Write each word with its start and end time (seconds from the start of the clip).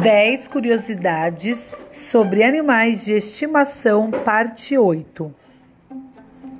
10 0.00 0.48
curiosidades 0.48 1.70
sobre 1.92 2.42
animais 2.42 3.04
de 3.04 3.12
estimação, 3.12 4.10
parte 4.10 4.78
8. 4.78 5.32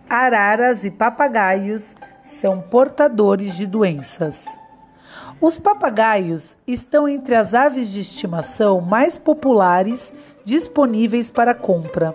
Araras 0.06 0.84
e 0.84 0.90
papagaios 0.90 1.96
são 2.22 2.60
portadores 2.60 3.56
de 3.56 3.66
doenças. 3.66 4.44
Os 5.40 5.58
papagaios 5.58 6.58
estão 6.66 7.08
entre 7.08 7.34
as 7.34 7.54
aves 7.54 7.88
de 7.88 8.02
estimação 8.02 8.82
mais 8.82 9.16
populares 9.16 10.12
disponíveis 10.44 11.30
para 11.30 11.54
compra. 11.54 12.14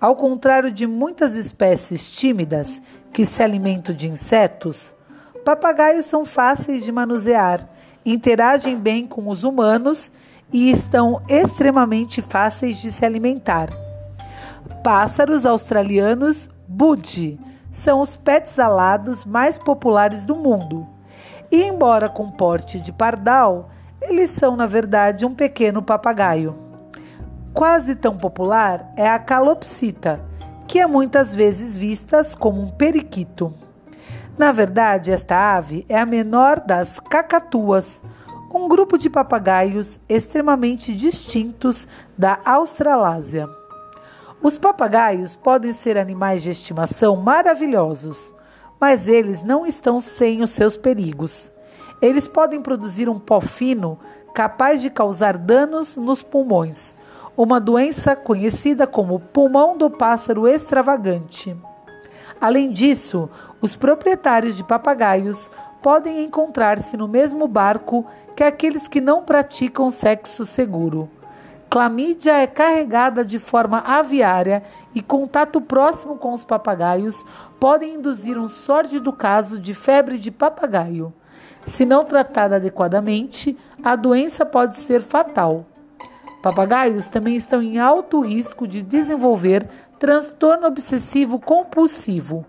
Ao 0.00 0.16
contrário 0.16 0.72
de 0.72 0.88
muitas 0.88 1.36
espécies 1.36 2.10
tímidas 2.10 2.82
que 3.12 3.24
se 3.24 3.44
alimentam 3.44 3.94
de 3.94 4.08
insetos, 4.08 4.92
papagaios 5.44 6.06
são 6.06 6.24
fáceis 6.24 6.84
de 6.84 6.90
manusear, 6.90 7.68
interagem 8.04 8.76
bem 8.76 9.06
com 9.06 9.28
os 9.28 9.44
humanos 9.44 10.10
e 10.52 10.70
estão 10.70 11.22
extremamente 11.28 12.20
fáceis 12.20 12.76
de 12.76 12.92
se 12.92 13.04
alimentar. 13.04 13.70
Pássaros 14.84 15.46
australianos 15.46 16.48
Budgie 16.68 17.38
são 17.70 18.00
os 18.00 18.16
pets 18.16 18.58
alados 18.58 19.24
mais 19.24 19.56
populares 19.56 20.26
do 20.26 20.36
mundo. 20.36 20.86
E 21.50 21.62
embora 21.62 22.08
com 22.08 22.30
porte 22.30 22.80
de 22.80 22.92
pardal, 22.92 23.70
eles 24.00 24.30
são 24.30 24.56
na 24.56 24.66
verdade 24.66 25.24
um 25.24 25.34
pequeno 25.34 25.82
papagaio. 25.82 26.56
Quase 27.54 27.94
tão 27.94 28.16
popular 28.16 28.92
é 28.96 29.08
a 29.08 29.18
calopsita, 29.18 30.20
que 30.66 30.78
é 30.78 30.86
muitas 30.86 31.34
vezes 31.34 31.76
vista 31.76 32.22
como 32.38 32.62
um 32.62 32.68
periquito. 32.68 33.52
Na 34.38 34.50
verdade, 34.50 35.12
esta 35.12 35.54
ave 35.56 35.84
é 35.88 35.98
a 35.98 36.06
menor 36.06 36.58
das 36.60 36.98
cacatuas, 36.98 38.02
um 38.54 38.68
grupo 38.68 38.98
de 38.98 39.08
papagaios 39.08 39.98
extremamente 40.08 40.94
distintos 40.94 41.86
da 42.16 42.38
Australásia. 42.44 43.48
Os 44.42 44.58
papagaios 44.58 45.34
podem 45.34 45.72
ser 45.72 45.96
animais 45.96 46.42
de 46.42 46.50
estimação 46.50 47.16
maravilhosos, 47.16 48.34
mas 48.80 49.08
eles 49.08 49.42
não 49.42 49.64
estão 49.64 50.00
sem 50.00 50.42
os 50.42 50.50
seus 50.50 50.76
perigos. 50.76 51.52
Eles 52.00 52.26
podem 52.26 52.60
produzir 52.60 53.08
um 53.08 53.18
pó 53.18 53.40
fino 53.40 53.98
capaz 54.34 54.82
de 54.82 54.90
causar 54.90 55.38
danos 55.38 55.96
nos 55.96 56.22
pulmões, 56.22 56.94
uma 57.36 57.60
doença 57.60 58.16
conhecida 58.16 58.86
como 58.86 59.20
pulmão 59.20 59.76
do 59.78 59.88
pássaro 59.88 60.48
extravagante. 60.48 61.56
Além 62.40 62.72
disso, 62.72 63.30
os 63.60 63.76
proprietários 63.76 64.56
de 64.56 64.64
papagaios 64.64 65.50
podem 65.82 66.22
encontrar-se 66.22 66.96
no 66.96 67.08
mesmo 67.08 67.48
barco 67.48 68.06
que 68.36 68.44
aqueles 68.44 68.86
que 68.86 69.00
não 69.00 69.24
praticam 69.24 69.90
sexo 69.90 70.46
seguro. 70.46 71.10
Clamídia 71.68 72.34
é 72.36 72.46
carregada 72.46 73.24
de 73.24 73.38
forma 73.38 73.78
aviária 73.78 74.62
e 74.94 75.00
contato 75.00 75.60
próximo 75.60 76.16
com 76.16 76.32
os 76.32 76.44
papagaios 76.44 77.24
podem 77.58 77.94
induzir 77.94 78.38
um 78.38 78.48
sórdido 78.48 79.12
caso 79.12 79.58
de 79.58 79.72
febre 79.72 80.18
de 80.18 80.30
papagaio. 80.30 81.12
Se 81.64 81.86
não 81.86 82.04
tratada 82.04 82.56
adequadamente, 82.56 83.56
a 83.82 83.96
doença 83.96 84.44
pode 84.44 84.76
ser 84.76 85.00
fatal. 85.00 85.64
Papagaios 86.42 87.06
também 87.06 87.36
estão 87.36 87.62
em 87.62 87.78
alto 87.78 88.20
risco 88.20 88.66
de 88.66 88.82
desenvolver 88.82 89.66
transtorno 89.98 90.66
obsessivo 90.66 91.38
compulsivo, 91.38 92.44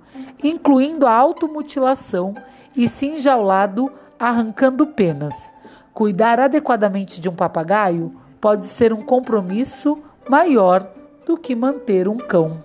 incluindo 0.47 1.08
a 1.08 1.13
automutilação 1.13 2.36
e 2.75 2.88
se 2.89 3.08
enjaulado 3.08 3.91
arrancando 4.19 4.88
penas. 4.88 5.52
Cuidar 5.94 6.39
adequadamente 6.39 7.22
de 7.22 7.30
um 7.30 7.35
papagaio 7.35 8.13
pode 8.41 8.66
ser 8.66 8.91
um 8.91 9.02
compromisso 9.02 9.97
maior 10.30 10.88
do 11.25 11.38
que 11.38 11.56
manter 11.56 12.07
um 12.07 12.17
cão. 12.17 12.63